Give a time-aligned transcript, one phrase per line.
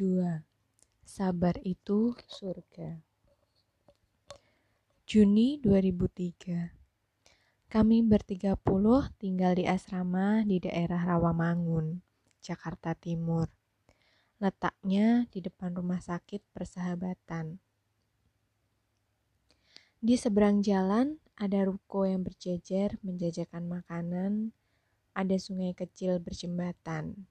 [0.00, 0.16] 2.
[1.04, 3.04] Sabar itu surga.
[5.04, 6.72] Juni 2003.
[7.68, 12.00] Kami bertiga puluh tinggal di asrama di daerah Rawamangun,
[12.40, 13.52] Jakarta Timur.
[14.40, 17.60] Letaknya di depan rumah sakit persahabatan.
[20.00, 24.56] Di seberang jalan ada ruko yang berjejer menjajakan makanan,
[25.12, 27.28] ada sungai kecil berjembatan.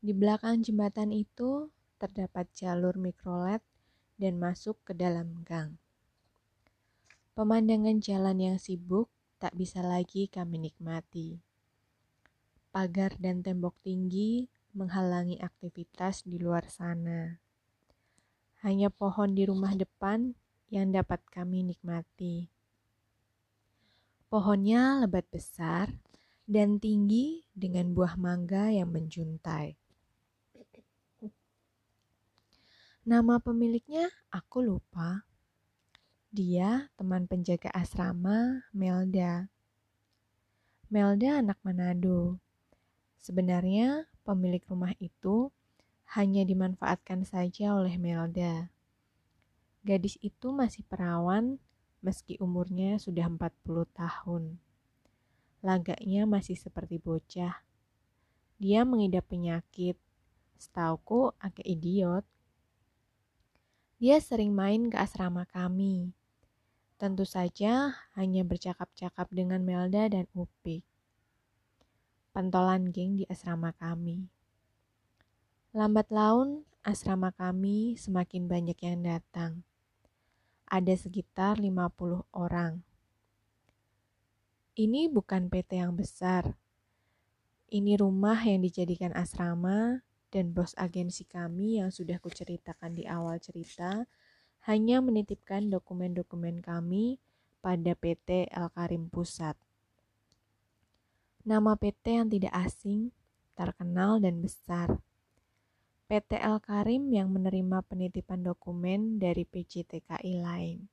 [0.00, 1.68] Di belakang jembatan itu
[2.00, 3.60] terdapat jalur mikrolet
[4.16, 5.76] dan masuk ke dalam gang.
[7.36, 11.36] Pemandangan jalan yang sibuk tak bisa lagi kami nikmati.
[12.72, 17.36] Pagar dan tembok tinggi menghalangi aktivitas di luar sana.
[18.64, 20.32] Hanya pohon di rumah depan
[20.72, 22.48] yang dapat kami nikmati.
[24.32, 25.92] Pohonnya lebat besar
[26.44, 29.79] dan tinggi dengan buah mangga yang menjuntai.
[33.00, 35.24] Nama pemiliknya aku lupa.
[36.28, 39.48] Dia teman penjaga asrama Melda.
[40.92, 42.36] Melda anak Manado.
[43.16, 45.48] Sebenarnya pemilik rumah itu
[46.12, 48.68] hanya dimanfaatkan saja oleh Melda.
[49.80, 51.56] Gadis itu masih perawan
[52.04, 54.60] meski umurnya sudah 40 tahun.
[55.64, 57.64] Lagaknya masih seperti bocah.
[58.60, 59.96] Dia mengidap penyakit.
[60.60, 62.28] Setauku agak idiot
[64.00, 66.16] dia sering main ke asrama kami.
[66.96, 70.80] Tentu saja hanya bercakap-cakap dengan Melda dan Upik.
[72.32, 74.24] Pentolan geng di asrama kami.
[75.76, 79.68] Lambat laun, asrama kami semakin banyak yang datang.
[80.64, 82.80] Ada sekitar 50 orang.
[84.80, 86.56] Ini bukan PT yang besar.
[87.68, 94.06] Ini rumah yang dijadikan asrama dan bos agensi kami yang sudah kuceritakan di awal cerita
[94.70, 97.18] hanya menitipkan dokumen-dokumen kami
[97.58, 99.58] pada PT El Karim Pusat.
[101.44, 103.10] Nama PT yang tidak asing,
[103.58, 105.00] terkenal dan besar.
[106.10, 110.90] PT El Karim yang menerima penitipan dokumen dari PJTKI lain.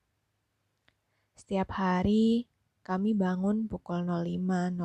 [1.37, 2.47] Setiap hari
[2.85, 4.77] kami bangun pukul 05.00.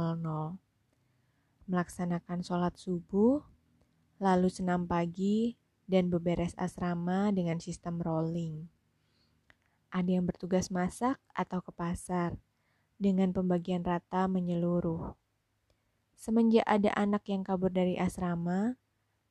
[1.70, 3.51] Melaksanakan sholat subuh
[4.22, 5.58] lalu senam pagi,
[5.90, 8.70] dan beberes asrama dengan sistem rolling.
[9.90, 12.38] Ada yang bertugas masak atau ke pasar,
[13.02, 15.18] dengan pembagian rata menyeluruh.
[16.14, 18.78] Semenjak ada anak yang kabur dari asrama,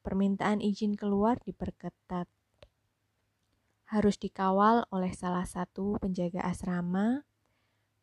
[0.03, 2.27] permintaan izin keluar diperketat.
[3.87, 7.23] Harus dikawal oleh salah satu penjaga asrama,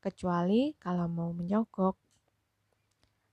[0.01, 2.01] kecuali kalau mau menyogok.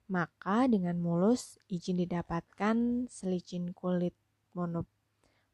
[0.05, 4.13] Maka dengan mulus izin didapatkan selicin kulit
[4.53, 4.85] monop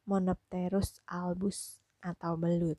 [0.02, 2.76] Monopterus albus atau belut.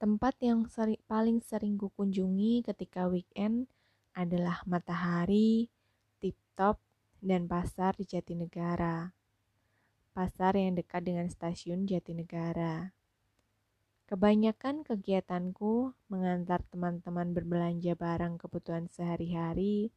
[0.00, 3.68] Tempat yang seri, paling sering kukunjungi ketika weekend
[4.16, 5.68] adalah Matahari,
[6.18, 6.80] Tip Top,
[7.20, 9.12] dan pasar di Jatinegara.
[10.16, 12.96] Pasar yang dekat dengan stasiun Jatinegara.
[14.12, 19.88] Kebanyakan kegiatanku mengantar teman-teman berbelanja barang kebutuhan sehari-hari,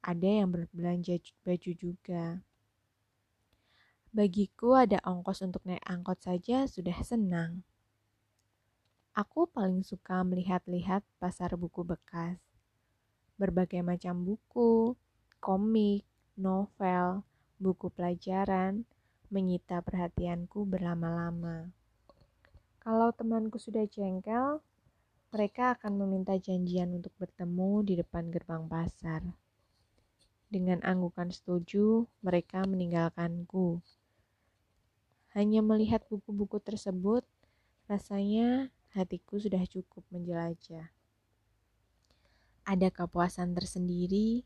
[0.00, 2.40] ada yang berbelanja baju juga.
[4.16, 7.60] Bagiku ada ongkos untuk naik angkot saja sudah senang.
[9.12, 12.40] Aku paling suka melihat-lihat pasar buku bekas.
[13.36, 14.96] Berbagai macam buku,
[15.44, 16.00] komik,
[16.40, 17.20] novel,
[17.60, 18.88] buku pelajaran,
[19.28, 21.83] menyita perhatianku berlama-lama.
[22.84, 24.60] Kalau temanku sudah jengkel,
[25.32, 29.24] mereka akan meminta janjian untuk bertemu di depan gerbang pasar.
[30.52, 33.80] Dengan anggukan setuju, mereka meninggalkanku.
[35.32, 37.24] Hanya melihat buku-buku tersebut,
[37.88, 40.92] rasanya hatiku sudah cukup menjelajah.
[42.68, 44.44] Ada kepuasan tersendiri,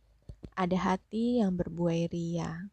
[0.55, 2.71] ada hati yang berbuai ria.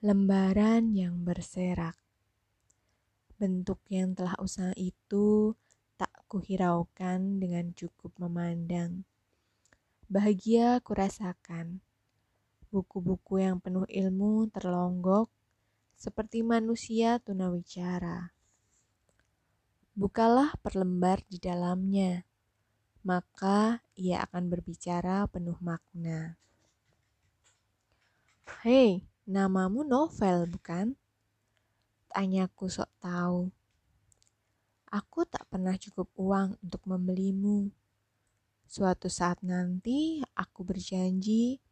[0.00, 2.00] Lembaran yang berserak
[3.40, 5.56] Bentuk yang telah usah itu
[5.96, 9.08] tak kuhiraukan dengan cukup memandang.
[10.12, 11.80] Bahagia kurasakan.
[12.68, 15.32] Buku-buku yang penuh ilmu terlonggok
[15.96, 18.36] seperti manusia tunawicara.
[19.96, 22.28] Bukalah perlembar di dalamnya,
[23.08, 26.36] maka ia akan berbicara penuh makna.
[28.60, 30.99] Hei, namamu novel, bukan?
[32.10, 33.54] Tanyaku sok tahu.
[34.90, 37.70] Aku tak pernah cukup uang untuk membelimu.
[38.66, 41.62] Suatu saat nanti aku berjanji,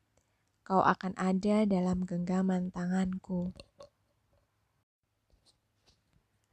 [0.63, 3.51] kau akan ada dalam genggaman tanganku.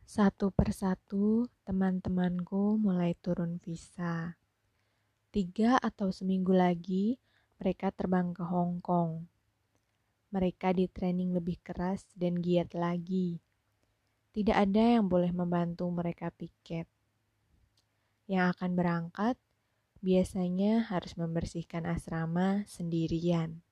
[0.10, 4.34] Satu persatu, teman-temanku mulai turun visa.
[5.30, 7.22] Tiga atau seminggu lagi,
[7.62, 9.30] mereka terbang ke Hong Kong.
[10.34, 13.45] Mereka di training lebih keras dan giat lagi.
[14.36, 16.92] Tidak ada yang boleh membantu mereka piket.
[18.28, 19.40] Yang akan berangkat
[20.04, 23.64] biasanya harus membersihkan asrama sendirian.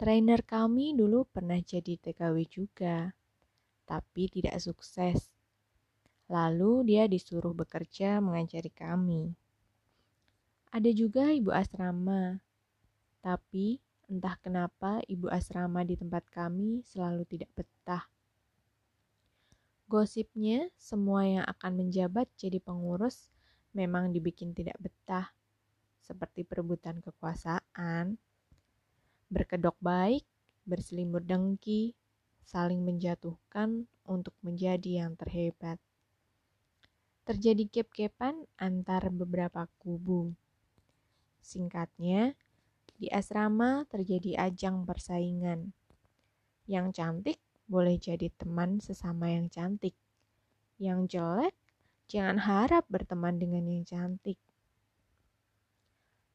[0.00, 3.12] Trainer kami dulu pernah jadi TKW juga
[3.84, 5.28] tapi tidak sukses.
[6.32, 9.36] Lalu dia disuruh bekerja mengajari kami.
[10.72, 12.40] Ada juga ibu asrama,
[13.20, 13.76] tapi
[14.08, 18.08] entah kenapa ibu asrama di tempat kami selalu tidak betah.
[19.92, 23.28] Gosipnya, semua yang akan menjabat jadi pengurus
[23.76, 25.28] memang dibikin tidak betah,
[26.00, 28.16] seperti perebutan kekuasaan,
[29.28, 30.24] berkedok baik,
[30.64, 31.92] berselimut dengki,
[32.40, 35.76] saling menjatuhkan untuk menjadi yang terhebat.
[37.28, 40.32] Terjadi kep-kepan antar beberapa kubu.
[41.44, 42.32] Singkatnya,
[42.96, 45.76] di asrama terjadi ajang persaingan.
[46.64, 47.38] Yang cantik
[47.72, 49.96] boleh jadi teman sesama yang cantik.
[50.76, 51.56] Yang jelek,
[52.12, 54.36] jangan harap berteman dengan yang cantik.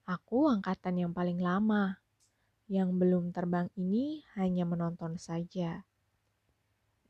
[0.09, 2.01] Aku angkatan yang paling lama.
[2.65, 5.85] Yang belum terbang ini hanya menonton saja.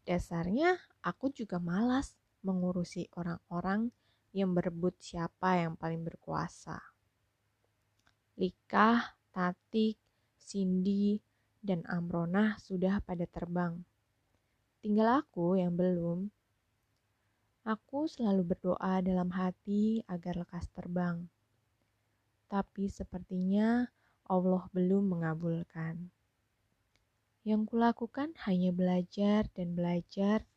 [0.04, 3.90] Dasarnya aku juga malas mengurusi orang-orang
[4.36, 6.78] yang berebut siapa yang paling berkuasa.
[8.38, 9.98] Likah, Tatik,
[10.38, 11.18] Cindy,
[11.58, 13.82] dan Amronah sudah pada terbang.
[14.88, 16.32] Tinggal aku yang belum.
[17.68, 21.28] Aku selalu berdoa dalam hati agar lekas terbang.
[22.48, 23.92] Tapi sepertinya
[24.32, 26.08] Allah belum mengabulkan.
[27.44, 30.48] Yang kulakukan hanya belajar dan belajar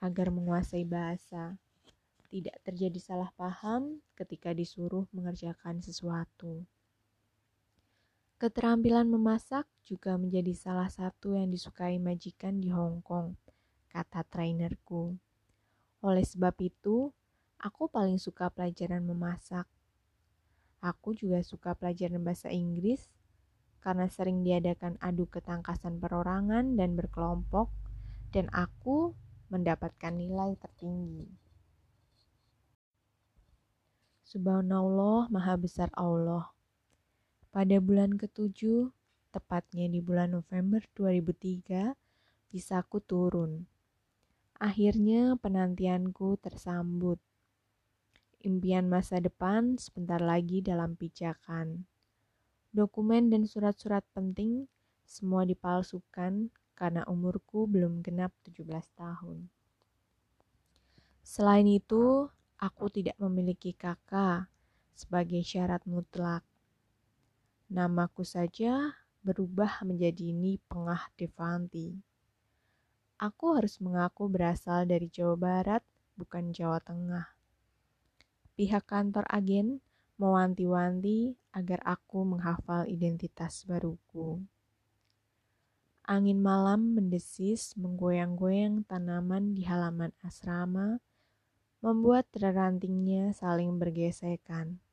[0.00, 1.60] agar menguasai bahasa.
[2.32, 6.64] Tidak terjadi salah paham ketika disuruh mengerjakan sesuatu.
[8.40, 13.36] Keterampilan memasak juga menjadi salah satu yang disukai majikan di Hong Kong,
[13.94, 15.14] kata trainerku.
[16.02, 17.14] Oleh sebab itu,
[17.62, 19.70] aku paling suka pelajaran memasak.
[20.82, 23.06] Aku juga suka pelajaran bahasa Inggris
[23.78, 27.68] karena sering diadakan adu ketangkasan perorangan dan berkelompok,
[28.32, 29.12] dan aku
[29.52, 31.28] mendapatkan nilai tertinggi.
[34.24, 36.50] Subhanallah, Maha Besar Allah.
[37.52, 38.90] Pada bulan ketujuh,
[39.30, 41.92] tepatnya di bulan November 2003,
[42.50, 43.68] visaku turun.
[44.64, 47.20] Akhirnya penantianku tersambut.
[48.40, 51.84] Impian masa depan sebentar lagi dalam pijakan.
[52.72, 54.64] Dokumen dan surat-surat penting
[55.04, 58.64] semua dipalsukan karena umurku belum genap 17
[58.96, 59.52] tahun.
[61.20, 64.48] Selain itu, aku tidak memiliki kakak
[64.96, 66.40] sebagai syarat mutlak.
[67.68, 72.13] Namaku saja berubah menjadi Ni Pengah Devanti.
[73.24, 75.80] Aku harus mengaku berasal dari Jawa Barat,
[76.12, 77.32] bukan Jawa Tengah.
[78.52, 79.80] Pihak kantor agen
[80.20, 84.44] mewanti-wanti agar aku menghafal identitas baruku.
[86.04, 91.00] Angin malam mendesis menggoyang-goyang tanaman di halaman asrama,
[91.80, 94.84] membuat rantingnya saling bergesekan.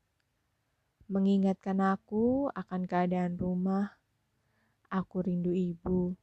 [1.11, 3.99] Mengingatkan aku akan keadaan rumah,
[4.87, 6.15] aku rindu ibu.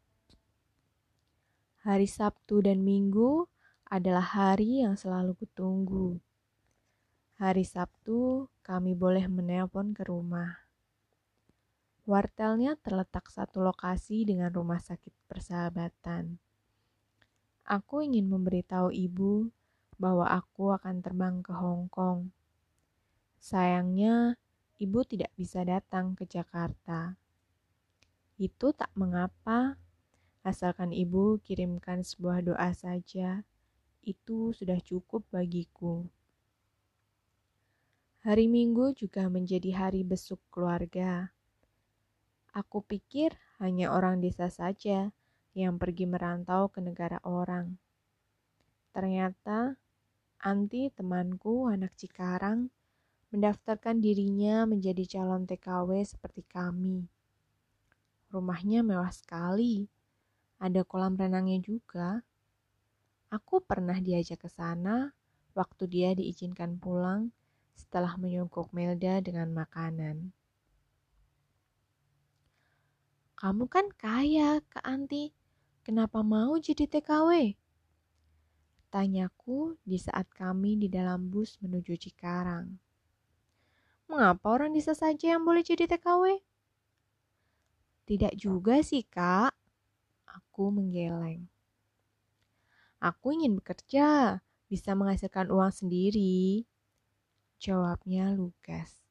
[1.88, 3.48] Hari Sabtu dan Minggu
[3.88, 6.20] adalah hari yang selalu kutunggu.
[7.40, 10.68] Hari Sabtu, kami boleh menelpon ke rumah.
[12.04, 16.36] Wartelnya terletak satu lokasi dengan rumah sakit persahabatan.
[17.64, 19.48] Aku ingin memberitahu ibu
[19.96, 22.28] bahwa aku akan terbang ke Hong Kong.
[23.40, 24.36] Sayangnya,
[24.76, 27.16] ibu tidak bisa datang ke Jakarta.
[28.36, 29.80] Itu tak mengapa,
[30.48, 33.44] asalkan ibu kirimkan sebuah doa saja,
[34.00, 36.08] itu sudah cukup bagiku.
[38.24, 41.30] Hari Minggu juga menjadi hari besuk keluarga.
[42.56, 45.12] Aku pikir hanya orang desa saja
[45.52, 47.76] yang pergi merantau ke negara orang.
[48.96, 49.78] Ternyata
[50.38, 52.70] Anti temanku anak Cikarang
[53.34, 57.10] mendaftarkan dirinya menjadi calon TKW seperti kami.
[58.30, 59.90] Rumahnya mewah sekali.
[60.58, 62.26] Ada kolam renangnya juga.
[63.30, 65.14] Aku pernah diajak ke sana
[65.54, 67.30] waktu dia diizinkan pulang
[67.78, 70.34] setelah menyungkuk Melda dengan makanan.
[73.38, 75.30] Kamu kan kaya, Kak Anti.
[75.86, 77.54] Kenapa mau jadi TKW?
[78.90, 82.82] Tanyaku di saat kami di dalam bus menuju Cikarang.
[84.10, 86.42] Mengapa orang bisa saja yang boleh jadi TKW?
[88.10, 89.52] Tidak juga sih, Kak.
[90.38, 91.50] Aku menggeleng.
[93.02, 94.38] Aku ingin bekerja,
[94.70, 96.62] bisa menghasilkan uang sendiri.
[97.58, 99.02] Jawabnya lugas.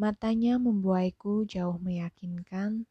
[0.00, 2.88] Matanya membuaiku jauh meyakinkan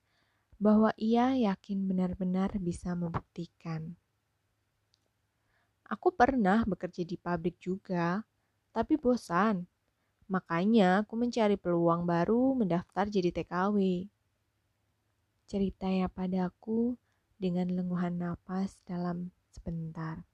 [0.61, 3.97] bahwa ia yakin benar-benar bisa membuktikan.
[5.89, 8.21] Aku pernah bekerja di pabrik juga,
[8.69, 9.65] tapi bosan.
[10.31, 14.07] Makanya aku mencari peluang baru mendaftar jadi TKW.
[15.45, 16.95] Ceritanya padaku
[17.37, 20.25] dengan lenguhan napas dalam sebentar.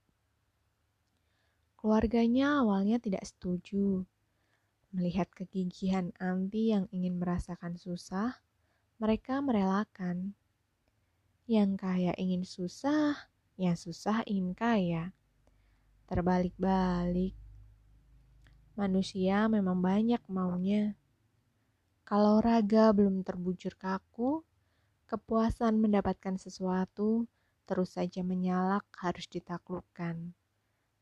[1.79, 4.03] Keluarganya awalnya tidak setuju.
[4.91, 8.41] Melihat kegigihan Anti yang ingin merasakan susah,
[9.00, 10.36] mereka merelakan.
[11.48, 15.15] Yang kaya ingin susah, yang susah ingin kaya.
[16.10, 17.38] Terbalik-balik.
[18.75, 21.00] Manusia memang banyak maunya.
[22.03, 24.44] Kalau raga belum terbujur kaku,
[25.09, 27.25] kepuasan mendapatkan sesuatu
[27.65, 30.37] terus saja menyalak harus ditaklukkan,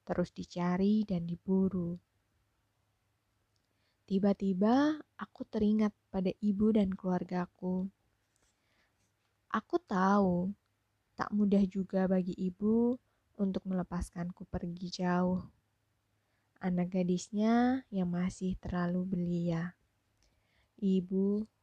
[0.07, 1.99] terus dicari dan diburu.
[4.07, 7.91] Tiba-tiba aku teringat pada ibu dan keluargaku.
[9.51, 10.55] Aku tahu
[11.19, 12.95] tak mudah juga bagi ibu
[13.35, 15.43] untuk melepaskanku pergi jauh.
[16.63, 19.75] Anak gadisnya yang masih terlalu belia.
[20.79, 21.56] Ibu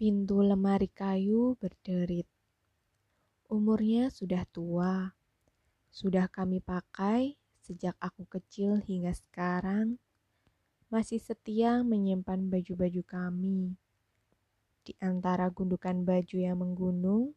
[0.00, 2.24] Pintu lemari kayu berderit.
[3.52, 5.12] Umurnya sudah tua,
[5.92, 10.00] sudah kami pakai sejak aku kecil hingga sekarang,
[10.88, 13.76] masih setia menyimpan baju-baju kami.
[14.88, 17.36] Di antara gundukan baju yang menggunung,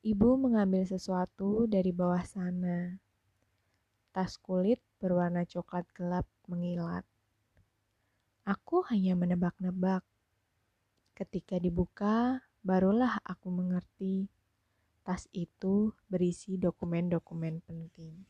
[0.00, 2.96] ibu mengambil sesuatu dari bawah sana.
[4.16, 7.04] Tas kulit berwarna coklat gelap mengilat.
[8.48, 10.00] Aku hanya menebak-nebak.
[11.20, 14.24] Ketika dibuka, barulah aku mengerti
[15.04, 18.24] tas itu berisi dokumen-dokumen penting.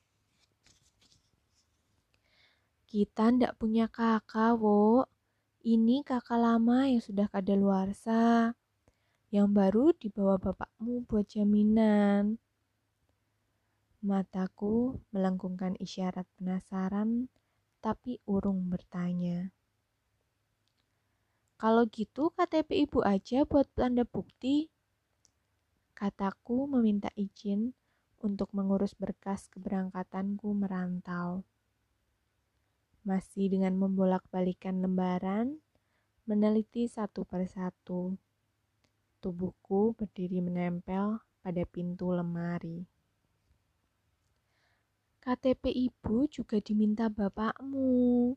[2.91, 5.07] Kita ndak punya kakak, wo.
[5.63, 8.59] Ini kakak lama yang sudah kadaluarsa.
[9.31, 12.43] Yang baru dibawa bapakmu buat jaminan.
[14.03, 17.31] Mataku melengkungkan isyarat penasaran,
[17.79, 19.55] tapi urung bertanya.
[21.61, 24.73] Kalau gitu KTP ibu aja buat tanda bukti.
[25.93, 27.77] Kataku meminta izin
[28.25, 31.45] untuk mengurus berkas keberangkatanku merantau
[33.01, 35.57] masih dengan membolak-balikan lembaran,
[36.29, 38.17] meneliti satu persatu.
[39.21, 42.89] Tubuhku berdiri menempel pada pintu lemari.
[45.21, 48.33] KTP ibu juga diminta bapakmu.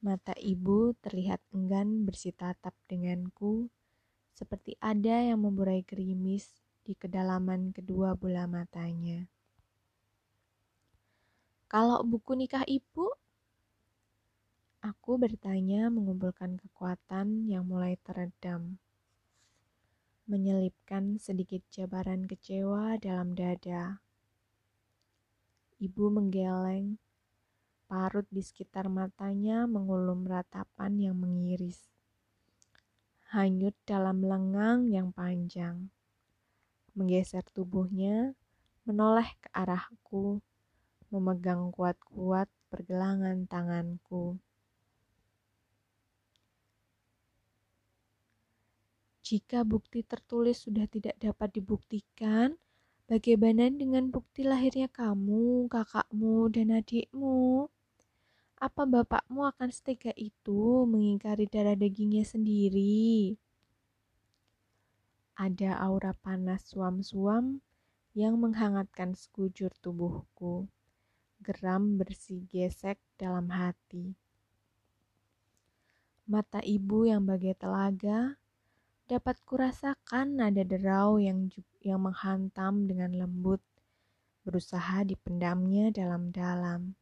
[0.00, 3.68] Mata ibu terlihat enggan bersitatap denganku,
[4.32, 6.48] seperti ada yang memburai gerimis
[6.80, 9.28] di kedalaman kedua bola matanya.
[11.68, 13.12] Kalau buku nikah ibu,
[14.80, 18.80] aku bertanya mengumpulkan kekuatan yang mulai teredam.
[20.24, 24.00] Menyelipkan sedikit jabaran kecewa dalam dada.
[25.76, 26.96] Ibu menggeleng,
[27.90, 31.90] parut di sekitar matanya mengulum ratapan yang mengiris.
[33.34, 35.90] Hanyut dalam lengang yang panjang.
[36.94, 38.38] Menggeser tubuhnya,
[38.86, 40.38] menoleh ke arahku
[41.10, 44.38] memegang kuat-kuat pergelangan tanganku.
[49.26, 52.58] Jika bukti tertulis sudah tidak dapat dibuktikan,
[53.10, 57.70] bagaimana dengan bukti lahirnya kamu, kakakmu, dan adikmu?
[58.60, 63.32] Apa bapakmu akan setega itu mengingkari darah dagingnya sendiri?
[65.32, 67.64] Ada aura panas suam-suam
[68.12, 70.68] yang menghangatkan sekujur tubuhku
[71.40, 74.12] geram bersih gesek dalam hati.
[76.28, 78.36] Mata ibu yang bagai telaga
[79.08, 81.48] dapat kurasakan nada derau yang
[81.80, 83.64] yang menghantam dengan lembut,
[84.44, 86.99] berusaha dipendamnya dalam-dalam.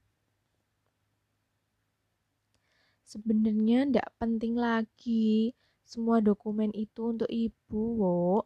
[3.09, 8.45] Sebenarnya ndak penting lagi semua dokumen itu untuk ibu, wo.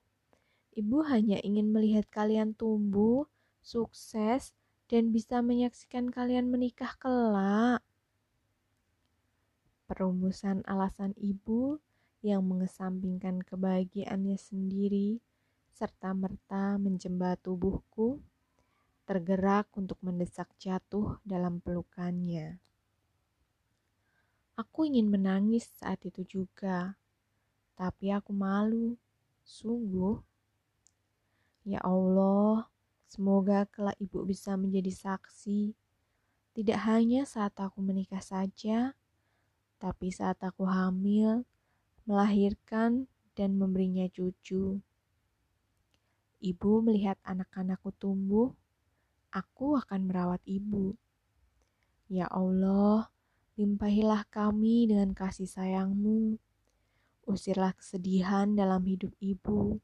[0.79, 3.27] Ibu hanya ingin melihat kalian tumbuh,
[3.59, 4.55] sukses,
[4.87, 7.83] dan bisa menyaksikan kalian menikah kelak.
[9.91, 11.83] Perumusan alasan ibu
[12.23, 15.19] yang mengesampingkan kebahagiaannya sendiri
[15.75, 18.23] serta merta menjembat tubuhku,
[19.11, 22.63] tergerak untuk mendesak jatuh dalam pelukannya.
[24.53, 27.01] Aku ingin menangis saat itu juga,
[27.73, 29.01] tapi aku malu,
[29.45, 30.21] sungguh.
[31.65, 32.69] Ya Allah,
[33.09, 35.73] semoga kelak ibu bisa menjadi saksi,
[36.53, 38.93] tidak hanya saat aku menikah saja,
[39.81, 41.49] tapi saat aku hamil,
[42.05, 44.85] melahirkan, dan memberinya cucu.
[46.43, 48.53] Ibu melihat anak-anakku tumbuh,
[49.33, 50.99] aku akan merawat ibu.
[52.11, 53.12] Ya Allah,
[53.63, 56.35] limpahilah kami dengan kasih sayangmu.
[57.23, 59.79] Usirlah kesedihan dalam hidup ibu.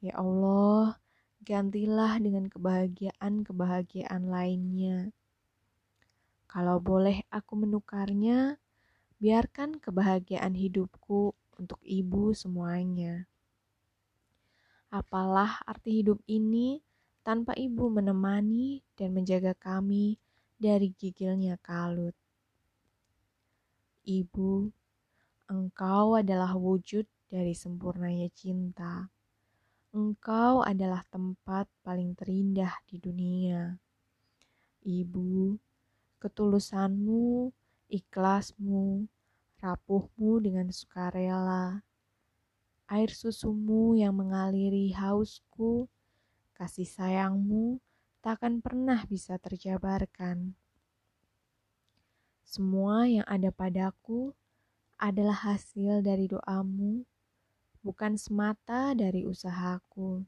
[0.00, 0.96] Ya Allah,
[1.44, 5.12] gantilah dengan kebahagiaan-kebahagiaan lainnya.
[6.48, 8.56] Kalau boleh aku menukarnya,
[9.18, 13.26] Biarkan kebahagiaan hidupku untuk ibu semuanya.
[14.94, 16.78] Apalah arti hidup ini
[17.26, 20.22] tanpa ibu menemani dan menjaga kami
[20.54, 22.14] dari gigilnya kalut.
[24.08, 24.72] Ibu,
[25.52, 29.12] engkau adalah wujud dari sempurnanya cinta.
[29.92, 33.76] Engkau adalah tempat paling terindah di dunia.
[34.80, 35.60] Ibu,
[36.24, 37.52] ketulusanmu
[37.88, 39.08] ikhlasmu,
[39.60, 41.84] rapuhmu dengan sukarela,
[42.88, 45.88] air susumu yang mengaliri hausku,
[46.56, 47.80] kasih sayangmu
[48.20, 50.52] takkan pernah bisa terjabarkan.
[52.48, 54.32] Semua yang ada padaku
[54.96, 57.04] adalah hasil dari doamu,
[57.84, 60.24] bukan semata dari usahaku.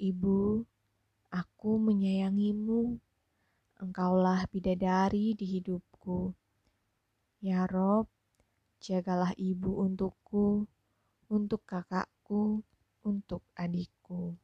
[0.00, 0.64] Ibu,
[1.28, 2.96] aku menyayangimu.
[3.76, 6.32] Engkaulah bidadari di hidup untukku.
[7.40, 8.08] Ya Rob,
[8.80, 10.64] jagalah ibu untukku,
[11.28, 12.64] untuk kakakku,
[13.04, 14.36] untuk adikku.